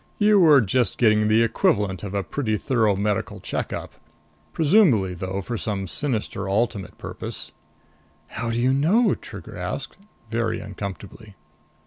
[0.17, 3.93] You were just getting the equivalent of a pretty thorough medical check up.
[4.51, 7.51] Presumably, though, for some sinister ultimate purpose."
[8.29, 9.97] "How do you know?" Trigger asked,
[10.31, 11.35] very uncomfortably.